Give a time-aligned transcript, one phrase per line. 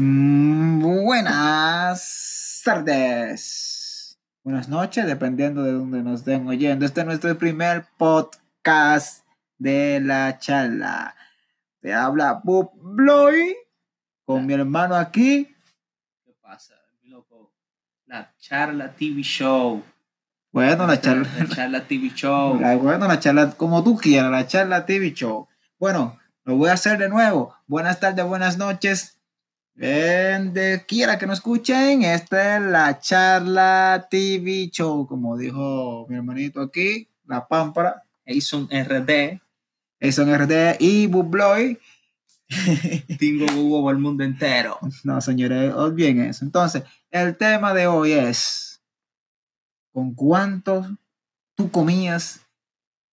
[0.00, 4.16] Mm, buenas tardes.
[4.44, 6.86] Buenas noches, dependiendo de donde nos estén oyendo.
[6.86, 9.26] Este es nuestro primer podcast
[9.58, 11.16] de la charla.
[11.80, 13.56] Te habla Bob Bloy
[14.24, 15.52] con mi hermano aquí.
[16.24, 17.52] ¿Qué pasa, mi loco?
[18.06, 19.82] La charla TV show.
[20.52, 21.28] Bueno, la charla.
[21.40, 22.60] La charla TV show.
[22.60, 25.48] La, bueno, la charla, como tú quieras, la charla TV Show.
[25.76, 27.56] Bueno, lo voy a hacer de nuevo.
[27.66, 29.17] Buenas tardes, buenas noches.
[29.78, 36.60] Donde quiera que nos escuchen, esta es la charla TV Show, como dijo mi hermanito
[36.60, 39.40] aquí, la pámpara, Jason RD.
[40.00, 41.78] Jason RD y Bubloy.
[43.20, 43.46] Tingo
[43.80, 44.80] por el mundo entero.
[45.04, 46.44] No, señores, olviden eso.
[46.44, 46.82] Entonces,
[47.12, 48.82] el tema de hoy es:
[49.92, 50.88] ¿con cuántos
[51.56, 52.40] tú comías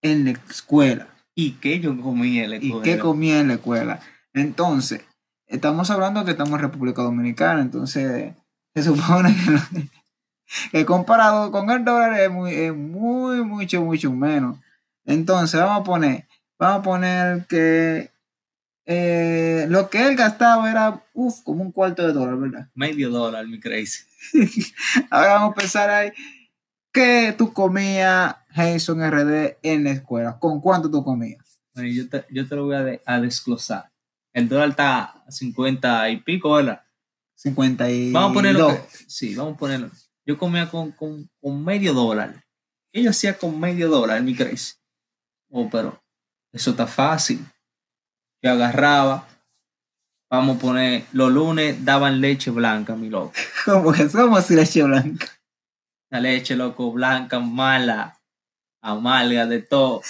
[0.01, 1.09] en la escuela?
[1.35, 2.83] ¿Y qué yo comí en la ¿Y escuela?
[2.83, 3.99] qué comía en la escuela?
[4.33, 5.01] Entonces,
[5.47, 8.33] estamos hablando que estamos en República Dominicana, entonces
[8.73, 9.35] se supone
[10.71, 14.57] que, comparado con el dólar es muy, es muy, mucho, mucho menos.
[15.05, 16.27] Entonces, vamos a poner,
[16.59, 18.11] vamos a poner que
[18.85, 22.69] eh, lo que él gastaba era, uff, como un cuarto de dólar, ¿verdad?
[22.75, 24.03] Medio dólar, mi crazy.
[25.09, 26.11] Ahora vamos a pensar ahí,
[26.91, 30.37] ¿qué tú comías, Jason RD, en la escuela?
[30.39, 31.59] ¿Con cuánto tú comías?
[31.73, 33.91] Bueno, yo, te, yo te lo voy a, de- a desglosar.
[34.35, 36.83] El dólar está a 50 y pico, ¿verdad?
[37.35, 38.13] 52.
[38.13, 38.67] Vamos a ponerlo.
[38.67, 39.89] que- sí, vamos a ponerlo.
[40.25, 42.43] Yo comía con, con, con medio dólar.
[42.91, 44.73] ¿Qué yo hacía con medio dólar, mi crazy?
[45.49, 46.03] Oh, pero
[46.51, 47.45] eso está fácil.
[48.43, 49.27] Yo agarraba.
[50.29, 51.05] Vamos a poner.
[51.13, 53.31] Los lunes daban leche blanca, mi loco.
[53.65, 55.27] ¿Cómo que somos leche blanca?
[56.09, 58.19] La leche, loco, blanca, mala,
[58.91, 60.01] amarga, de todo.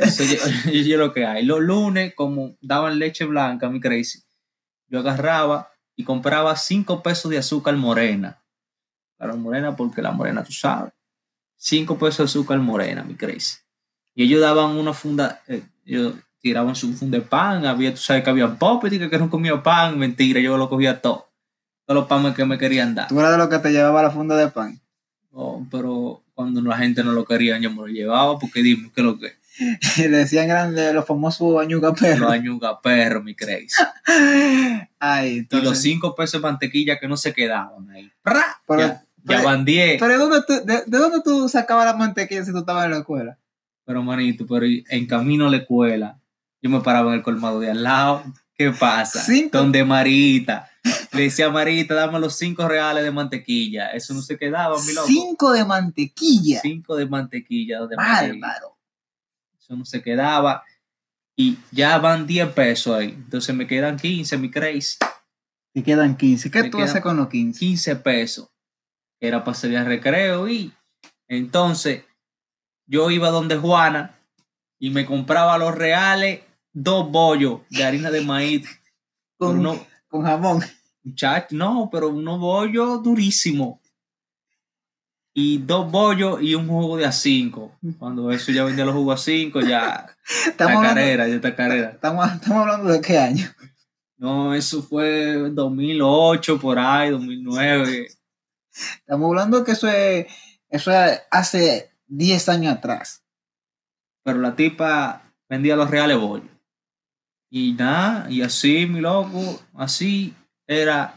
[0.00, 0.36] Eso yo,
[0.72, 1.44] yo- yo lo que hay.
[1.44, 4.20] Los lunes, como daban leche blanca, mi crazy,
[4.88, 8.42] yo agarraba y compraba 5 pesos de azúcar morena.
[9.16, 10.92] Claro, morena porque la morena, tú sabes.
[11.56, 13.56] 5 pesos de azúcar morena, mi crazy.
[14.14, 18.22] Y ellos daban una funda, eh, ellos tiraban su funda de pan, había, tú sabes
[18.22, 21.28] que había pop, que, que no comía pan, mentira, yo lo cogía todo.
[21.84, 23.08] Todos los panes que me querían dar.
[23.08, 24.80] Tú eras de lo que te llevaba la funda de pan.
[25.32, 29.00] Oh, pero cuando la gente no lo quería, yo me lo llevaba porque dime, ¿qué
[29.00, 29.32] es lo que?
[30.08, 32.30] Le decían grande los famosos añuga Los perros.
[32.30, 33.74] añuga perro, mi crazy.
[35.00, 38.08] Ay, Y entonces, los cinco pesos de mantequilla que no se quedaban ahí.
[38.22, 38.44] ¡Pra!
[38.68, 39.98] Pero- ya, van 10.
[40.00, 42.92] ¿Pero de dónde, tú, de, de dónde tú sacabas la mantequilla si tú estabas en
[42.92, 43.36] la escuela?
[43.84, 46.20] Pero manito, pero en camino a la escuela,
[46.62, 48.22] yo me paraba en el colmado de al lado.
[48.54, 49.20] ¿Qué pasa?
[49.20, 49.58] Cinco.
[49.58, 50.70] Donde Marita.
[51.12, 53.90] Le decía a Marita, dame los cinco reales de mantequilla.
[53.90, 55.06] Eso no se quedaba, mi loco.
[55.06, 56.60] Cinco de mantequilla.
[56.60, 57.80] Cinco de mantequilla.
[57.96, 57.96] Marita.
[57.96, 58.78] Bárbaro.
[59.58, 60.64] eso no se quedaba.
[61.36, 63.10] Y ya van 10 pesos ahí.
[63.10, 64.98] Entonces me quedan 15, mi crazy.
[65.72, 66.50] Te quedan 15.
[66.50, 67.58] ¿Qué Me tú haces con los 15?
[67.58, 68.48] 15 pesos.
[69.20, 70.48] Era para salir al recreo.
[70.48, 70.72] Y
[71.28, 72.04] entonces
[72.86, 74.18] yo iba donde Juana
[74.80, 76.40] y me compraba los reales,
[76.72, 78.68] dos bollos de harina de maíz.
[79.38, 80.64] Con, uno, con jamón.
[81.02, 83.78] Muchacho, no, pero unos bollos durísimos.
[85.34, 87.78] Y dos bollos y un jugo de a 5.
[87.98, 90.16] Cuando eso ya vendía los jugos a 5, ya
[90.46, 91.90] Estamos hablando, carrera, ya está carrera.
[91.90, 93.46] estamos, estamos hablando de qué año.
[94.16, 98.08] No, eso fue 2008 por ahí, 2009.
[98.98, 100.26] Estamos hablando que eso es,
[100.68, 103.22] eso es hace 10 años atrás.
[104.24, 106.50] Pero la tipa vendía los reales bollos.
[107.50, 110.34] Y nada, y así, mi loco, así
[110.68, 111.14] era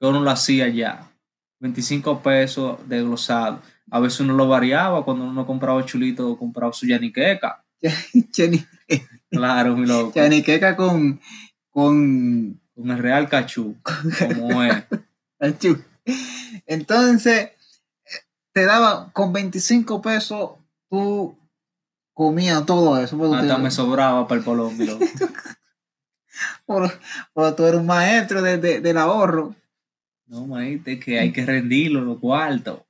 [0.00, 1.12] que uno lo hacía ya.
[1.60, 3.60] 25 pesos de glosado.
[3.90, 7.64] A veces uno lo variaba cuando uno compraba chulito, compraba su yaniqueca.
[9.30, 10.12] Claro, mi loco.
[10.14, 11.20] Chaniqueca con,
[11.70, 13.76] con Con el real cachú,
[14.36, 14.84] como es.
[15.38, 15.82] Achú.
[16.66, 17.50] Entonces,
[18.52, 20.50] te daba con 25 pesos,
[20.90, 21.36] tú
[22.14, 23.34] comías todo eso.
[23.34, 24.76] Hasta me sobraba para el polón,
[26.68, 29.54] porque tú eres un maestro de- de- del ahorro.
[30.26, 32.80] No, maíste, que hay que rendirlo, los cuartos.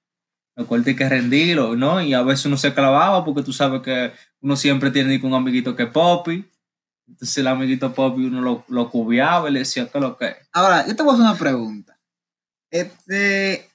[0.56, 2.02] Los cuartos hay que rendirlo, ¿no?
[2.02, 5.76] Y a veces uno se clavaba porque tú sabes que uno siempre tiene un amiguito
[5.76, 6.44] que es Poppy.
[7.06, 10.34] Entonces el amiguito Poppy uno lo, lo cubiaba y le decía que lo que.
[10.52, 11.98] Ahora, yo te voy a hacer una pregunta.
[12.70, 13.70] Este,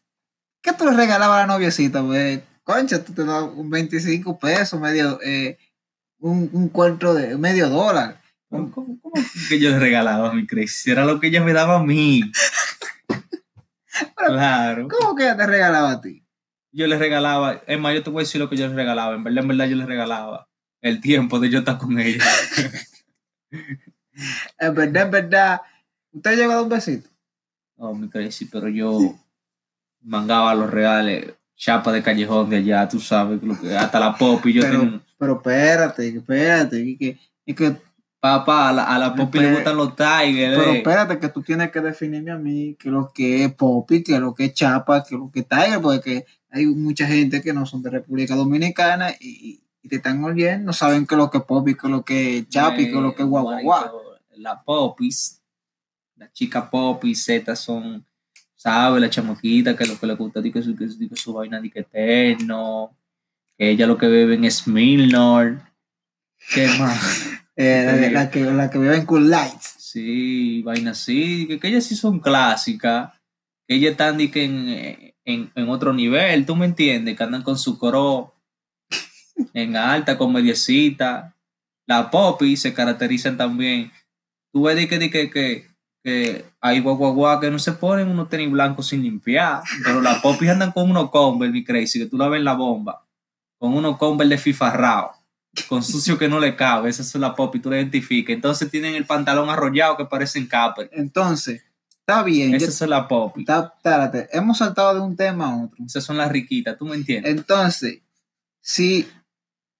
[0.62, 2.04] ¿Qué tú le regalabas a la noviecita?
[2.04, 5.58] Pues, concha, tú te das un 25 pesos, medio, eh,
[6.20, 8.22] un, un cuarto de medio dólar.
[8.54, 9.14] ¿Cómo, cómo- cómo
[9.50, 10.92] que yo le regalaba a mi Crazy?
[10.92, 12.22] Era lo que ella me daba a mí.
[14.16, 14.88] Claro.
[14.88, 16.26] ¿Cómo que ella te regalaba a ti?
[16.72, 19.14] Yo le regalaba, es más, yo te voy a decir lo que yo le regalaba.
[19.16, 20.48] En verdad, en verdad, yo le regalaba
[20.82, 22.24] el tiempo de yo estar con ella.
[24.60, 25.62] En verdad, en verdad,
[26.12, 27.10] ¿usted llegó a un besito?
[27.78, 29.00] No, mi crazy, pero yo
[30.02, 33.40] mangaba los reales, chapa de callejón de allá, tú sabes,
[33.78, 37.76] hasta la pop y yo Pero, tengo- pero espérate, espérate, y que, y que,
[38.24, 40.58] Papá, a la, a la Poppy le Pero- gustan los Tigers.
[40.58, 40.78] pero eh.
[40.78, 44.34] espérate que tú tienes que definirme a mí que lo que es Poppy, que lo
[44.34, 47.82] que es Chapa, que lo que es Tiger, porque hay mucha gente que no son
[47.84, 51.44] de República Dominicana y, y te están oyendo, no saben qué es lo que es
[51.44, 53.28] Poppy, qué es lo que es qué es lo que es.
[53.28, 55.42] Manito, La Popis,
[56.16, 58.06] la chica Popis, Z son,
[58.56, 61.60] sabe, la chamaquita que lo que le gusta que su, que, su- que su vaina
[61.60, 62.96] de que eterno,
[63.58, 65.60] que ella lo que beben es Milnor.
[66.54, 67.33] ¿Qué más?
[67.56, 69.76] Eh, la, la que, la que vive en Cool Lights.
[69.78, 73.12] Sí, vaina así, que, que ellas sí son clásicas,
[73.68, 77.58] que ellas están que en, en, en otro nivel, tú me entiendes, que andan con
[77.58, 78.34] su coro
[79.54, 81.36] en alta, con mediecita.
[81.86, 83.92] La popi se caracterizan también.
[84.52, 85.68] Tú ves que, que, que,
[86.04, 90.50] que hay guaguaguá que no se ponen unos tenis blancos sin limpiar, pero las popis
[90.50, 93.06] andan con unos Converse, mi crazy, que tú la ves en la bomba,
[93.60, 95.23] con unos Converse de FIFA rao
[95.68, 98.34] con sucio que no le cabe, esa es la pop y tú la identificas.
[98.34, 100.90] Entonces tienen el pantalón arrollado que parecen capper.
[100.94, 101.64] Entonces,
[102.00, 103.38] está bien, Esa es la pop.
[103.38, 105.84] espérate, hemos saltado de un tema a otro.
[105.86, 107.32] Esas son las riquitas, ¿tú me entiendes?
[107.32, 108.02] Entonces,
[108.62, 109.08] si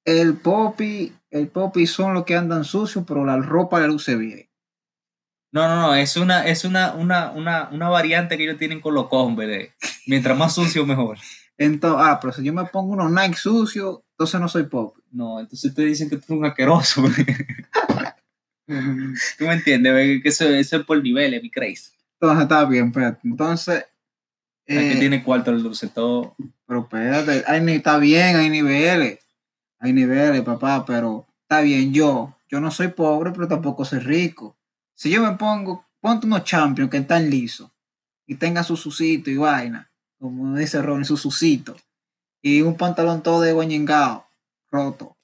[0.06, 4.50] el Poppy, el Poppy son los que andan sucios, pero la ropa le luce bien.
[5.52, 8.96] No, no, no, es una, es una, una, una, una variante que ellos tienen con
[8.96, 9.72] los de,
[10.08, 11.20] Mientras más sucio, mejor.
[11.58, 15.03] Entonces, ah, pero si yo me pongo unos Nike sucios, entonces no soy Poppy.
[15.14, 17.04] No, entonces te dicen que tú eres un asqueroso.
[18.66, 19.94] ¿Tú me entiendes?
[19.94, 21.92] ve, Que eso, eso es por niveles, mi crazy.
[22.20, 23.20] Entonces está bien, espérate.
[23.24, 23.86] Entonces,
[24.66, 26.36] eh, que tiene cuarto el dulce todo.
[26.66, 29.20] pero espérate, hay, está bien, hay niveles.
[29.80, 34.56] Hay niveles, papá, pero está bien, yo, yo no soy pobre, pero tampoco soy rico.
[34.96, 37.70] Si yo me pongo, ponte unos champions que están lisos
[38.26, 41.76] y tengan su sucito y vaina, como dice Ronnie, su sucito,
[42.42, 44.26] y un pantalón todo de guañengao,
[44.74, 45.16] roto,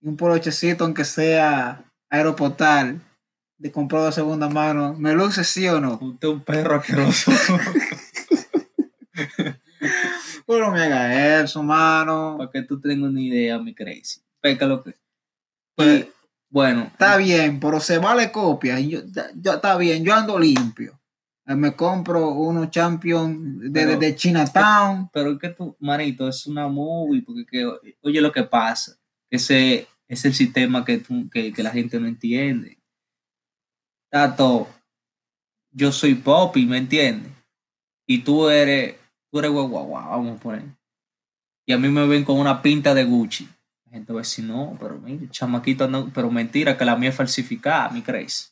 [0.00, 3.00] y un polochecito, aunque sea aeroportal,
[3.58, 5.98] de comprado de segunda mano, ¿me luce sí o no?
[6.00, 7.32] Usted es un perro asqueroso.
[10.46, 12.36] Pues no me haga eso, mano.
[12.38, 14.20] Para que tú tengas una idea, mi crazy.
[14.40, 14.96] Peca lo que.
[15.76, 16.08] Pues- Y,
[16.50, 18.78] bueno, Está bien, pero se vale copia.
[18.80, 19.00] y Yo,
[19.36, 20.99] yo- está bien, yo ando limpio.
[21.50, 25.10] Eh, Me compro unos champions de, de, Pero- de Chinatown.
[25.12, 28.96] pero es que tú, manito, es una movie, porque que, oye lo que pasa,
[29.28, 32.78] ese es el sistema que, tú- que, que la gente no entiende.
[34.10, 34.68] Tato,
[35.72, 37.32] yo soy Poppy, ¿me entiendes?
[38.06, 38.96] Y tú eres,
[39.30, 40.64] tú eres guau, vamos a poner.
[41.66, 43.48] Y a mí me ven con una pinta de Gucci.
[43.86, 47.10] La gente va a decir, no, pero mire, chamaquito, no, pero mentira, que la mía
[47.10, 48.49] es falsificada, mi crees.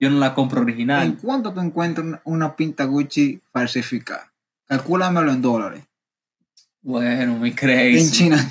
[0.00, 1.18] Yo no la compro ¿En original.
[1.20, 4.32] cuánto tú encuentras una, pinta Gucci falsificada?
[4.66, 5.84] Calcúlamelo en dólares.
[6.80, 8.10] Bueno, mi En crees.
[8.10, 8.38] China.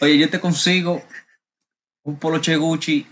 [0.00, 1.02] Oye, yo te consigo
[2.04, 3.06] un poloche Gucci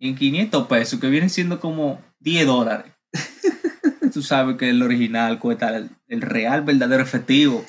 [0.00, 2.92] en 500 pesos, que vienen siendo como 10 dólares.
[4.12, 7.64] Tú sabes que el original cuesta el, el real, verdadero efectivo.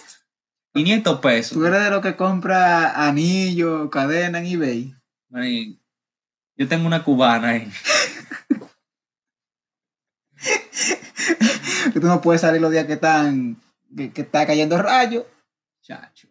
[0.74, 1.58] 500 pesos.
[1.58, 4.96] Tú eres de los que compra anillo, cadena en eBay.
[6.58, 7.72] Yo tengo una cubana ahí.
[11.94, 13.62] Que tú no puedes salir los días que están
[13.96, 15.24] que, que está cayendo rayos.
[15.82, 16.28] Chacho.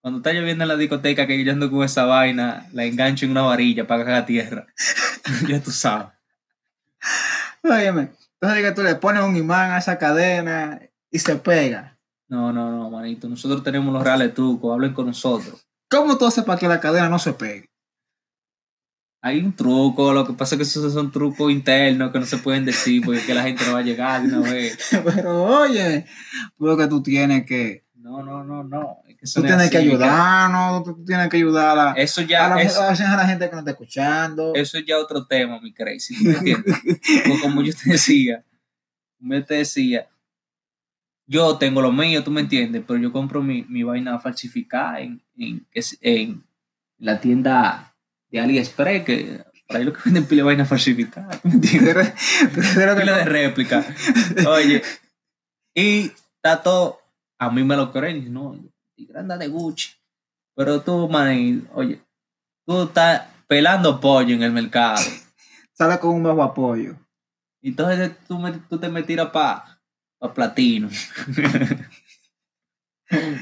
[0.00, 3.30] Cuando está lloviendo en la discoteca, que yo ando con esa vaina, la engancho en
[3.30, 4.66] una varilla para cagar tierra.
[5.48, 6.08] ya tú sabes.
[7.62, 8.10] Óyeme,
[8.40, 11.96] entonces que tú le pones un imán a esa cadena y se pega.
[12.26, 13.28] No, no, no, manito.
[13.28, 14.72] Nosotros tenemos los reales trucos.
[14.72, 15.66] Hablen con nosotros.
[15.88, 17.70] ¿Cómo tú haces para que la cadena no se pegue?
[19.24, 22.38] Hay un truco, lo que pasa es que esos son trucos internos que no se
[22.38, 24.76] pueden decir porque es que la gente no va a llegar de una vez.
[25.04, 26.06] Pero oye,
[26.58, 28.98] lo que tú tienes que, No, no, no, no.
[29.06, 32.22] Es que eso tú tienes que así, ayudarnos, tú tienes que ayudar a la, Eso
[32.22, 34.52] ya a la- a la gente que no está escuchando.
[34.56, 36.16] eso es ya otro tema, mi crazy.
[36.16, 36.76] ¿tú me entiendes?
[37.28, 38.44] Porque como yo te decía,
[39.20, 40.08] yo te decía,
[41.28, 45.22] yo tengo lo mío, tú me entiendes, pero yo compro mi, mi vaina falsificada en,
[45.36, 46.42] en, es- en
[46.98, 47.91] la tienda
[48.32, 52.12] de AliExpress, que por ahí lo que venden pila de vaina falsificada, ¿tú me entiendes?
[52.54, 53.84] pila de réplica.
[54.48, 54.82] Oye,
[55.74, 57.00] y está todo,
[57.38, 58.56] a mí me lo creen, y no,
[58.96, 59.90] y grande de Gucci.
[60.54, 62.02] Pero tú, man, oye,
[62.66, 65.02] tú estás pelando pollo en el mercado.
[65.72, 66.94] sale con un bajo apoyo.
[67.62, 69.78] Y entonces tú, me- tú te me tiras para
[70.18, 70.90] pa platino.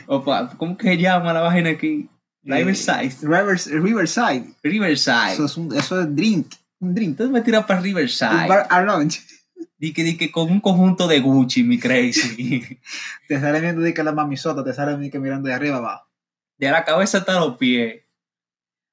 [0.06, 2.08] o pa, ¿Cómo que se llama la página aquí?
[2.42, 3.10] Riverside.
[3.22, 4.54] Rivers- Riverside.
[4.62, 5.32] Riverside.
[5.34, 6.54] Eso es, un, eso es drink.
[6.78, 7.10] Un drink.
[7.10, 8.46] Entonces me tiras para Riverside.
[8.48, 9.20] bar a lunch.
[9.76, 12.78] Di que, di que con un conjunto de Gucci, mi crazy.
[13.28, 16.06] Te sale viendo de que la mamisota, te sale de que mirando de arriba abajo.
[16.58, 18.02] De la cabeza hasta los pies.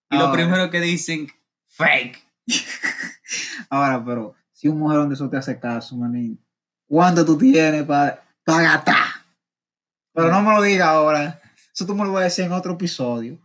[0.10, 1.28] Y lo primero que dicen,
[1.68, 2.26] fake.
[3.70, 6.40] Ahora, pero si un mujerón de eso te hace caso, manín,
[6.88, 8.96] ¿cuánto tú tienes para gastar?
[10.14, 11.42] Pero no me lo digas ahora.
[11.78, 13.38] Eso tú me lo vas a decir en otro episodio.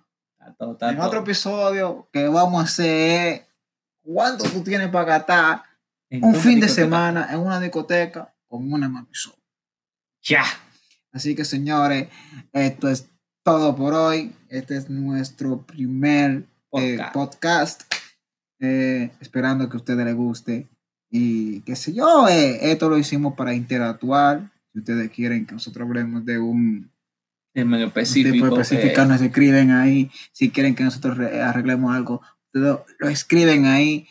[0.58, 3.46] Todo, está en otro episodio que vamos a hacer
[4.00, 5.62] cuánto tú tienes para gastar
[6.08, 9.36] En un fin de semana en una discoteca con una mamisota.
[10.22, 10.44] Ya.
[11.12, 12.08] Así que señores,
[12.54, 13.10] esto es
[13.42, 14.34] todo por hoy.
[14.48, 17.12] Este es nuestro primer eh, Podcast.
[17.12, 17.82] podcast.
[18.60, 20.70] Eh, esperando que a ustedes les guste.
[21.10, 24.50] Y qué sé yo, eh, esto lo hicimos para interactuar.
[24.72, 26.92] Si ustedes quieren que nosotros hablemos de un
[27.54, 28.32] Un específico.
[28.46, 30.10] tipo específico, eh, nos escriben ahí.
[30.32, 34.08] Si quieren que nosotros re- arreglemos algo, ustedes lo escriben ahí.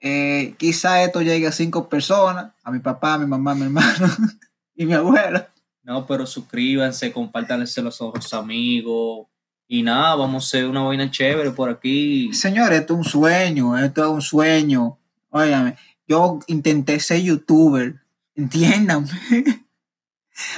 [0.00, 3.62] Eh, quizá esto llegue a cinco personas, a mi papá, a mi mamá, a mi
[3.62, 4.08] hermano
[4.74, 5.46] y mi abuelo.
[5.84, 9.26] No, pero suscríbanse, compártanse los ojos amigos.
[9.66, 12.32] Y nada, vamos a hacer una vaina chévere por aquí.
[12.34, 14.98] Señores, esto es un sueño, esto es un sueño.
[15.30, 17.94] Óigame, yo intenté ser youtuber,
[18.34, 19.06] entiendan.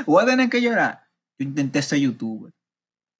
[0.06, 1.03] Voy a tener que llorar.
[1.38, 2.52] Yo intenté ser youtuber,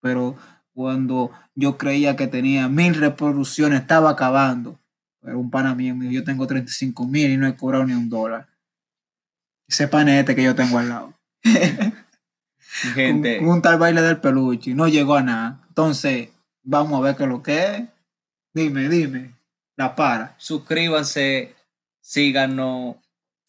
[0.00, 0.36] pero
[0.74, 4.80] cuando yo creía que tenía mil reproducciones, estaba acabando.
[5.20, 7.94] Pero un pana mío me dijo, yo tengo 35 mil y no he cobrado ni
[7.94, 8.48] un dólar.
[9.66, 11.14] Ese panete que yo tengo al lado.
[11.44, 15.64] Mi Un, Gente, un tal baile del peluche y no llegó a nada.
[15.68, 16.30] Entonces,
[16.64, 17.84] vamos a ver qué es lo que es.
[18.52, 19.34] Dime, dime.
[19.76, 20.34] La para.
[20.38, 21.54] suscríbanse,
[22.00, 22.96] síganos.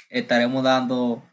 [0.10, 1.24] Estaremos dando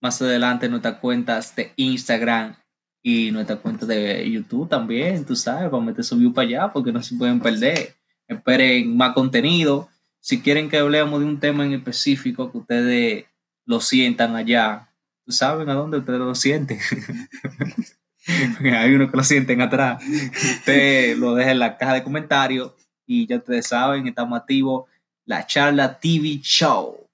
[0.00, 2.56] más adelante nuestras cuentas de Instagram
[3.06, 6.90] y nuestra cuenta de YouTube también, tú sabes, para meter su view para allá porque
[6.90, 7.94] no se pueden perder.
[8.26, 9.90] Esperen más contenido.
[10.20, 13.26] Si quieren que hablemos de un tema en específico que ustedes
[13.66, 14.88] lo sientan allá,
[15.22, 16.78] tú saben a dónde ustedes lo sienten.
[18.74, 20.02] Hay unos que lo sienten atrás.
[20.02, 22.72] Usted lo deja en la caja de comentarios
[23.04, 24.88] y ya ustedes saben, estamos activos.
[25.26, 27.06] La charla TV Show.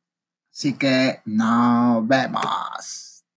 [0.53, 3.10] Así que nos vemos.